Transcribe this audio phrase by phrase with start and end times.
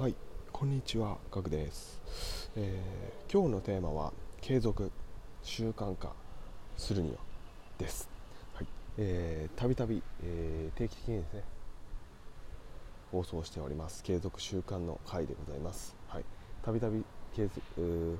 [0.00, 0.14] はい、
[0.50, 2.00] こんにちは、ガクです、
[2.56, 4.90] えー今日のテーマは継続
[5.42, 6.14] 習慣化
[6.78, 7.18] するには
[7.76, 8.08] です。
[8.54, 8.66] はい、
[8.96, 11.42] えーたびたびえー定期的にですね
[13.12, 15.94] 放送しております継続習慣の回でございます。
[16.08, 16.24] はい、
[16.62, 17.04] たびたび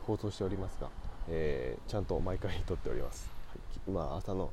[0.07, 0.91] 放送しておりますが、
[1.31, 3.31] えーちゃんと毎回撮っております。
[3.49, 3.59] はい、
[3.91, 4.51] 今朝の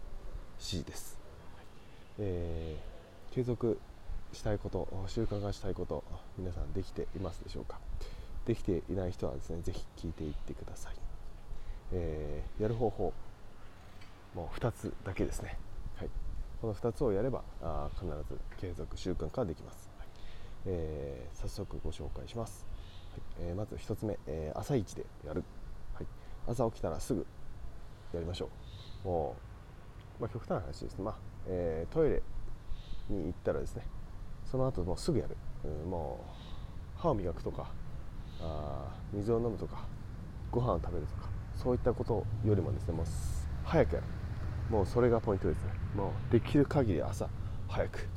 [0.59, 1.19] 7時です。
[1.57, 1.65] はい
[2.19, 3.77] えー継続
[4.33, 6.03] したいこと習慣化したいこと
[6.37, 7.79] 皆さんできていますでしょうか？
[8.45, 10.95] できていない人はですねぜひ聞いていってください、
[11.91, 13.13] えーやる方法
[14.35, 15.57] もう2つだけですね、
[15.95, 16.09] はい、
[16.61, 20.07] この2つをやればあ必ず継続習慣化できます、はい。
[20.67, 22.65] えー早速ご紹介します、
[23.11, 23.47] はい。
[23.49, 25.43] えーまず1つ目、えー朝一でやる、
[25.93, 26.05] はい、
[26.47, 27.25] 朝起きたらすぐ
[28.13, 28.49] やりましょ
[29.03, 29.07] う。
[29.07, 29.35] も
[30.19, 30.97] う、まあ、極端な話です。
[30.97, 31.15] ね、まあ
[31.47, 32.23] えートイレ
[33.09, 33.83] に行ったらですね
[34.51, 36.19] その後もうすぐやる、うんも
[36.97, 37.69] う歯を磨くとか
[38.41, 39.85] あ水を飲むとか
[40.51, 43.05] ご飯を食べるとかそういったことよりもですねもう
[43.63, 44.07] 早くやる。
[44.69, 45.71] もうそれがポイントですね。
[45.95, 47.29] もうできる限り朝
[47.67, 48.07] 早く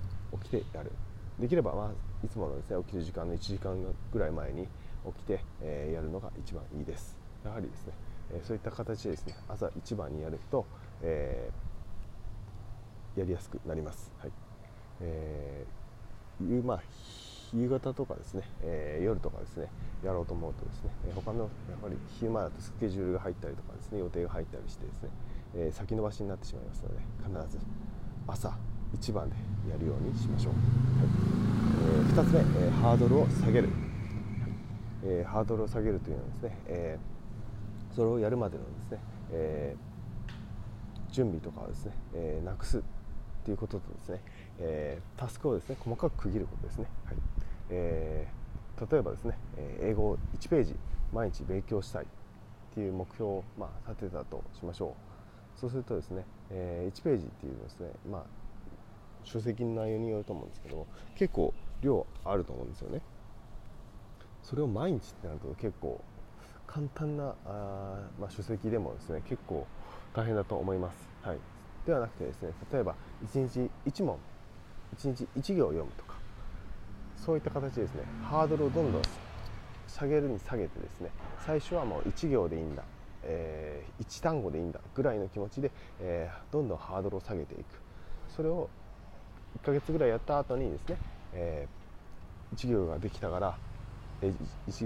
[0.42, 0.90] 起きてやる。
[1.38, 1.90] できれば、まあ、
[2.24, 3.76] いつものですね起きる時間の1時間
[4.12, 4.66] ぐらい前に
[5.06, 7.16] 起きて、えーやるのが一番いいです。
[7.44, 7.92] やはりですね、
[8.32, 10.66] えーそういった形でですね朝一番にやると、
[11.02, 14.30] えーやりやすくなります、はい。
[15.00, 15.79] えー
[16.50, 16.80] 夕まあ、
[17.54, 19.68] 夕方とかですね、えー夜とかですね
[20.04, 21.48] やろうと思うとですね、え他のやっ
[21.82, 25.08] ぱり昼間だとスケジュールが入ったりとかですね予定が入ったりしてですね、
[25.54, 27.64] えー先延ばしになってしまいますので必ず
[28.26, 28.56] 朝
[28.92, 29.36] 一番で
[29.70, 30.62] やるようにしましょう、はい。
[31.86, 33.68] えー2つ目、えハードルを下げる、
[35.04, 36.98] えハードルを下げるというのはですね、え
[37.94, 38.98] それをやるまでのですね、
[39.32, 39.90] えー
[41.12, 42.82] 準備とかをですね、えなくすっ
[43.44, 44.20] ていうこととですね、
[44.60, 47.16] えータスクをですね細かく区切ることですね、はい。
[47.70, 48.40] えー
[48.90, 49.36] 例えばですね、
[49.82, 50.74] 英語1ページ
[51.12, 52.06] 毎日勉強したいっ
[52.72, 54.94] ていう目標を、まあ、立てたとしましょ
[55.56, 55.60] う。
[55.60, 58.22] そうするとですね、えー1ページっていうのはですね、まあ、
[59.24, 63.02] 書籍の内容によると思うんですけども結構量あると思うんですよね。
[64.42, 66.00] それを毎日ってなると結構
[66.66, 69.66] 簡単なあ、まあ、書籍でもですね結構
[70.14, 71.38] 大変だと思います、はい、
[71.86, 72.94] ではなくてですね例えば
[73.24, 74.18] 1日1問
[74.96, 76.14] 1日1行読むとか
[77.16, 79.02] そういった形でですねハードルをどんどん
[79.86, 81.10] 下げるに下げてですね
[81.46, 82.82] 最初はもう1行でいいんだ、
[83.24, 87.62] えー1単語でいいんだぐらいの気持ちで、えーどんどんハードルを下げていく。
[88.36, 88.68] それを
[89.62, 90.96] 1ヶ月ぐらいやった後にですね、
[91.32, 91.68] え
[92.56, 93.54] 1行ができたから
[94.22, 94.32] 1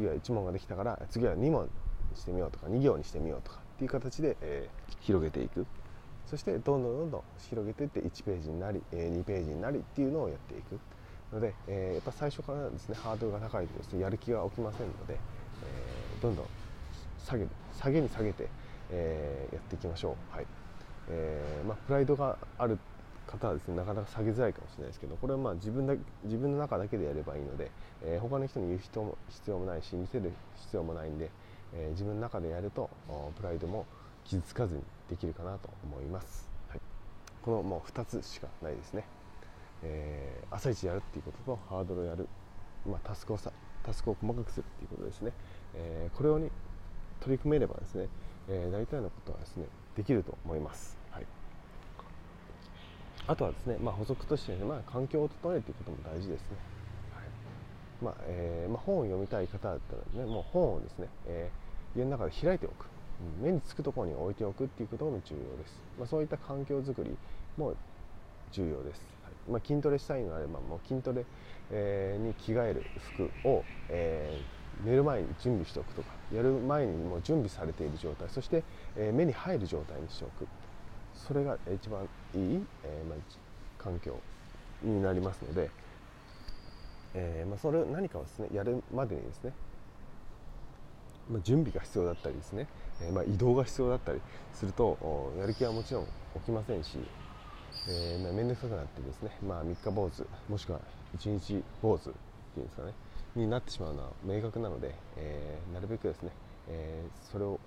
[0.01, 1.69] 行1問ができたから次は2問
[2.15, 5.67] してみようとか2行にしてみようとかっていう形で、えー広げていく。
[6.27, 10.79] そしてどんどんどんどん広げていって1ページになり、え2ページになりっていうのをやっていく。
[11.33, 16.47] ので、えーやっぱ最初からですねハードルが高いとですねやる気が起きませんので、えーどんどん
[17.19, 18.49] 下げ下げに下げて、
[18.91, 20.47] えーやっていきましょう、はい。
[21.09, 22.79] えーまあ、プライドがある
[23.27, 27.71] 方はですねなかなか下げづらいかもしれないですけどこれはまあ自分だ自分の中だけでやればいいので、
[28.03, 31.31] えー他の人に言う人も必要もないし見せる必要もないんで、
[31.75, 32.89] えー自分の中でやると
[33.37, 33.87] プライドも
[34.25, 36.81] 傷つかずにできるかなと思います、はい、
[37.43, 39.05] このもう2つしかないですね、
[39.83, 42.29] えー朝一やるっていうこととハードルをやる、
[42.87, 43.51] まあ、タスクをさ
[43.83, 45.33] タスクを細かくするっていうことですね、
[45.75, 46.51] えーこれをに
[47.21, 48.09] 取り組めればですね、
[48.49, 51.27] えー大体のことはですねできると思います、はい、
[53.27, 56.47] あとはですね、まあ、補足として、ね、まあ、環境を整えるということも大事ですね、
[57.15, 57.25] はい。
[58.05, 61.65] まあえーまあ、本を読みたい方だったらねもう本をですね、えー
[61.97, 62.87] 家の中で開いておく、
[63.43, 67.17] 目につくところに置いておくっていうことも重要です、まあ、そういった環境づくり
[67.57, 67.75] も
[68.53, 69.51] 重要です、はい。
[69.51, 71.25] まあ、筋トレしたいのであればもう筋トレ、
[71.71, 72.83] えーに着替える
[73.17, 78.65] 服を、えー寝る前に準備しておくとかやる前にもう準備されている状態そして、
[78.97, 80.49] えー目に入る状態にしておく。
[81.15, 82.03] それが一番
[82.35, 84.21] いい、えーまあ、環境
[84.83, 85.71] になりますので、
[87.15, 89.53] えーまあ、それ何かをですねやるまでにですね
[91.31, 92.67] まあ、準備が必要だったりですね、
[93.03, 94.21] えーまあ、移動が必要だったり
[94.53, 96.05] するとやる気はもちろん
[96.35, 96.99] 起きませんし、
[97.89, 100.81] えーま、面倒くさくなってですね、まあ、三日坊主もしくは
[101.15, 102.13] 一日坊主ってい
[102.59, 102.93] うんですかね
[103.37, 106.31] になってしまうのは明確なので、えーなるべくですね、
[106.69, 107.59] えそれを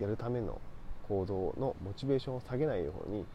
[0.00, 0.58] やるための
[1.06, 3.26] 行動のモチベーションを下げないように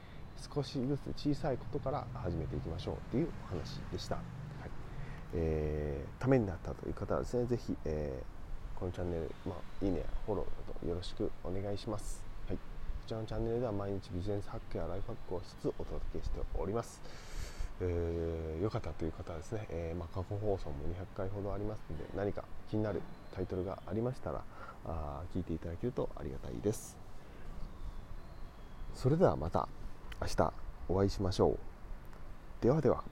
[0.51, 4.71] 少しずつ小さいことから始めていきましょうというお話でした、はい。
[5.33, 8.35] えーためになったという方はですねぜひ、えー
[8.75, 12.61] このチャンネル、まあ、いいねやフォローなどよろしくお願いします、はい、こ
[13.07, 17.01] ちらのチャンネルでは毎日ビジネスハックやライフハックをしつつお届けしております。
[17.81, 23.01] えー、よかったという方はですね、えー、まあ、過去放送も200回ほどありますので何か気になる
[23.35, 24.41] タイトルがありましたら
[24.85, 26.97] あ聞いていただけるとありがたいです。
[28.93, 29.67] それではまた
[30.21, 30.53] 明日
[30.87, 31.57] お会いしましょう。
[32.63, 33.03] ではでは。